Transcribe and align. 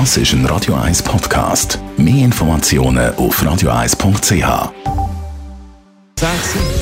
Das 0.00 0.16
ist 0.16 0.32
ein 0.32 0.44
Radio 0.46 0.74
1 0.74 1.04
Podcast. 1.04 1.78
Mehr 1.96 2.24
Informationen 2.24 3.14
auf 3.14 3.40
radio1.ch. 3.40 4.72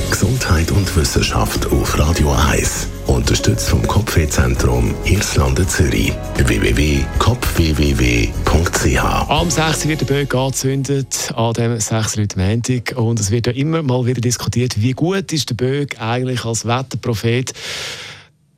Gesundheit 0.09 0.71
und 0.71 0.95
Wissenschaft 0.95 1.67
auf 1.67 1.99
Radio 1.99 2.35
1. 2.49 2.87
Unterstützt 3.05 3.69
vom 3.69 3.87
Kopfwehzentrum 3.87 4.95
Irlande 5.05 5.67
Zürich. 5.67 6.11
www.kopfwww.ch 6.37 9.29
Am 9.29 9.51
6. 9.51 9.87
wird 9.87 10.01
der 10.01 10.05
Böck 10.07 10.33
angezündet, 10.33 11.31
an 11.35 11.53
dem 11.53 11.79
6. 11.79 12.15
Leute 12.15 12.39
Montag. 12.39 12.97
Und 12.97 13.19
es 13.19 13.29
wird 13.29 13.45
ja 13.45 13.53
immer 13.53 13.83
mal 13.83 14.07
wieder 14.07 14.21
diskutiert, 14.21 14.81
wie 14.81 14.93
gut 14.93 15.31
ist 15.31 15.51
der 15.51 15.55
Böck 15.55 16.01
eigentlich 16.01 16.45
als 16.45 16.65
Wetterprophet. 16.65 17.53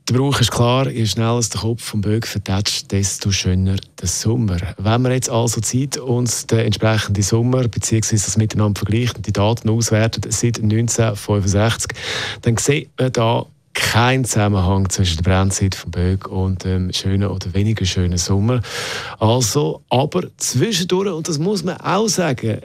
Der 0.08 0.14
Brauch 0.14 0.40
ist 0.40 0.52
klar, 0.52 0.88
je 0.88 1.04
schneller 1.04 1.40
der 1.40 1.60
Kopf 1.60 1.82
vom 1.82 2.00
Böck 2.00 2.28
vertätscht, 2.28 2.92
desto 2.92 3.32
schöner 3.32 3.74
der 4.00 4.06
Sommer. 4.06 4.58
Wenn 4.78 5.02
wir 5.02 5.12
jetzt 5.12 5.28
also 5.28 5.60
Zeit 5.60 5.96
uns 5.96 6.46
den 6.46 6.60
entsprechenden 6.60 7.24
Sommer 7.24 7.66
bzw. 7.66 8.12
das 8.12 8.36
miteinander 8.36 8.78
vergleichen 8.78 9.16
und 9.16 9.26
die 9.26 9.32
Daten 9.32 9.68
auswerten 9.68 10.22
seit 10.30 10.62
1965, 10.62 11.90
dann 12.42 12.56
sieht 12.56 12.88
man 12.96 13.10
da 13.10 13.46
keinen 13.74 14.24
Zusammenhang 14.24 14.88
zwischen 14.90 15.24
der 15.24 15.24
Brennzeit 15.24 15.74
vom 15.74 15.90
Böck 15.90 16.28
und 16.28 16.62
dem 16.62 16.92
schönen 16.92 17.28
oder 17.28 17.52
weniger 17.52 17.84
schönen 17.84 18.16
Sommer. 18.16 18.60
Also, 19.18 19.82
aber 19.88 20.28
zwischendurch, 20.36 21.12
und 21.12 21.26
das 21.26 21.40
muss 21.40 21.64
man 21.64 21.78
auch 21.78 22.06
sagen, 22.06 22.60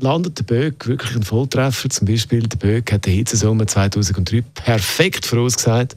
landet 0.00 0.38
der 0.38 0.44
Böck 0.44 0.86
wirklich 0.86 1.14
ein 1.16 1.22
Volltreffer. 1.22 1.90
Zum 1.90 2.06
Beispiel 2.06 2.42
der 2.42 2.56
Böck 2.56 2.92
hat 2.92 3.06
den 3.06 3.14
Hitzesommer 3.14 3.66
2003 3.66 4.42
perfekt 4.54 5.26
vorausgesagt. 5.26 5.96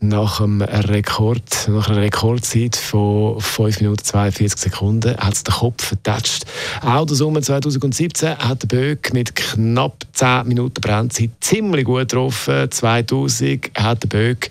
Nach, 0.00 0.40
einem 0.40 0.62
Rekord, 0.62 1.68
nach 1.68 1.88
einer 1.88 2.02
Rekordzeit 2.02 2.76
von 2.76 3.40
5 3.40 3.80
Minuten 3.80 4.04
42 4.04 4.60
Sekunden 4.60 5.16
hat 5.16 5.34
es 5.34 5.44
den 5.44 5.54
Kopf 5.54 5.84
vertatscht. 5.84 6.44
Auch 6.82 7.06
der 7.06 7.16
Sommer 7.16 7.42
2017 7.42 8.38
hat 8.38 8.62
der 8.62 8.68
Böck 8.68 9.12
mit 9.12 9.34
knapp 9.34 10.04
10 10.22 10.46
Minuten 10.46 10.80
Brennzeit 10.80 11.30
ziemlich 11.40 11.84
gut 11.84 12.08
getroffen. 12.08 12.70
2000 12.70 13.72
hat 13.76 14.04
der 14.04 14.08
Böck 14.08 14.50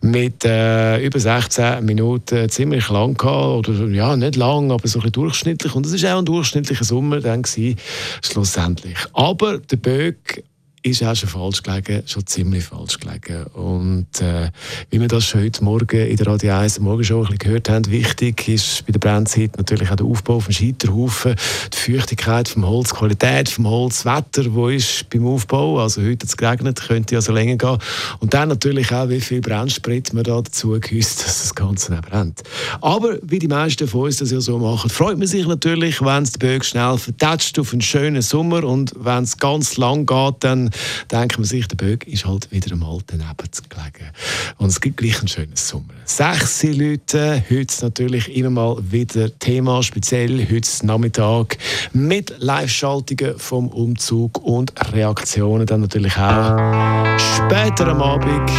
mit 0.00 0.46
äh, 0.46 1.04
über 1.04 1.20
16 1.20 1.84
Minuten 1.84 2.48
ziemlich 2.48 2.88
lang 2.88 3.18
gehabt. 3.18 3.68
Oder 3.68 3.88
ja, 3.88 4.16
nicht 4.16 4.36
lang, 4.36 4.70
aber 4.70 4.88
so 4.88 4.98
ein 4.98 5.02
bisschen 5.02 5.12
durchschnittlich. 5.12 5.74
Und 5.74 5.84
es 5.84 6.02
war 6.02 6.14
auch 6.14 6.20
ein 6.20 6.24
durchschnittlicher 6.24 6.84
Sommer 6.84 7.20
dann 7.20 7.42
gewesen 7.42 7.78
schlussendlich. 8.22 8.96
Aber 9.12 9.58
der 9.58 9.76
Böck 9.76 10.42
ist 10.82 11.02
auch 11.02 11.14
schon 11.14 11.28
falsch 11.28 11.62
gelegen, 11.62 12.02
schon 12.06 12.26
ziemlich 12.26 12.64
falsch 12.64 12.98
gelegen. 12.98 13.44
Und 13.52 14.20
äh, 14.20 14.50
wie 14.88 15.00
wir 15.00 15.08
das 15.08 15.26
schon 15.26 15.42
heute 15.42 15.62
Morgen 15.62 16.06
in 16.06 16.16
der 16.16 16.26
Radio 16.26 16.54
1 16.54 16.80
Morgen 16.80 17.04
schon 17.04 17.18
ein 17.18 17.22
bisschen 17.24 17.38
gehört 17.38 17.68
haben, 17.68 17.90
wichtig 17.90 18.48
ist 18.48 18.86
bei 18.86 18.92
der 18.92 18.98
Brennzeit 18.98 19.58
natürlich 19.58 19.90
auch 19.90 19.96
der 19.96 20.06
Aufbau 20.06 20.40
vom 20.40 20.52
Scheiterhaufen, 20.52 21.34
die 21.72 21.92
Feuchtigkeit 21.92 22.48
vom 22.48 22.66
Holz, 22.66 22.90
die 22.90 22.96
Qualität 22.96 23.48
vom 23.50 23.68
Holz, 23.68 24.02
das 24.02 24.16
Wetter, 24.16 24.54
wo 24.54 24.68
ist 24.68 25.10
beim 25.10 25.26
Aufbau, 25.26 25.80
also 25.80 26.00
heute 26.00 26.24
hat 26.24 26.24
es 26.24 26.36
geregnet, 26.36 26.80
könnte 26.80 27.16
also 27.16 27.32
länger 27.32 27.56
gehen. 27.56 27.78
Und 28.20 28.32
dann 28.32 28.48
natürlich 28.48 28.90
auch, 28.92 29.08
wie 29.10 29.20
viel 29.20 29.42
Brennsprit 29.42 30.14
man 30.14 30.24
da 30.24 30.40
dazu 30.40 30.78
gehüsst, 30.80 31.20
dass 31.24 31.42
das 31.42 31.54
Ganze 31.54 31.92
nicht 31.92 32.08
brennt. 32.08 32.42
Aber 32.80 33.18
wie 33.22 33.38
die 33.38 33.48
meisten 33.48 33.86
von 33.86 34.02
uns 34.02 34.16
das 34.16 34.30
ja 34.30 34.40
so 34.40 34.58
machen, 34.58 34.88
freut 34.88 35.18
man 35.18 35.26
sich 35.26 35.46
natürlich, 35.46 36.00
wenn 36.00 36.22
es 36.22 36.32
der 36.32 36.38
Böck 36.38 36.64
schnell 36.64 36.96
vertätscht 36.96 37.58
auf 37.58 37.72
einen 37.72 37.82
schönen 37.82 38.22
Sommer 38.22 38.64
und 38.64 38.94
wenn 38.96 39.24
es 39.24 39.36
ganz 39.36 39.76
lang 39.76 40.06
geht, 40.06 40.36
dann 40.40 40.69
denkt 41.10 41.38
man 41.38 41.44
sich, 41.44 41.66
der 41.68 41.76
Böck 41.76 42.06
ist 42.06 42.26
halt 42.26 42.50
wieder 42.50 42.72
einmal 42.72 42.98
daneben 43.06 43.36
gelegen. 43.68 44.10
Und 44.58 44.68
es 44.68 44.80
gibt 44.80 44.98
gleich 44.98 45.18
einen 45.18 45.28
schönen 45.28 45.56
Sommer. 45.56 45.94
Sechs 46.04 46.62
Leute, 46.62 47.42
heute 47.50 47.84
natürlich 47.84 48.34
immer 48.34 48.50
mal 48.50 48.76
wieder 48.90 49.36
Thema, 49.38 49.82
speziell 49.82 50.46
heute 50.50 50.86
Nachmittag 50.86 51.58
mit 51.92 52.34
Live-Schaltungen 52.38 53.38
vom 53.38 53.68
Umzug 53.68 54.38
und 54.44 54.72
Reaktionen 54.92 55.66
dann 55.66 55.82
natürlich 55.82 56.16
auch 56.16 57.18
später 57.18 57.88
am 57.88 58.02
Abend. 58.02 58.50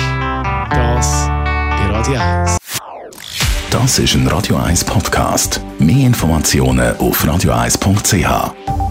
Das 0.72 1.28
bei 1.28 1.88
Radio 1.88 2.20
1. 2.20 2.58
Das 3.70 4.00
ist 4.00 4.16
ein 4.16 4.28
Radio 4.28 4.58
1 4.58 4.84
Podcast. 4.84 5.62
Mehr 5.80 6.08
Informationen 6.08 6.96
auf 6.98 7.24
radio1.ch. 7.24 8.91